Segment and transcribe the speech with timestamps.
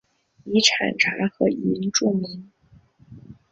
[0.45, 2.51] 以产茶和银著名。